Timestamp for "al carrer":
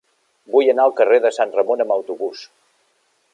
0.89-1.19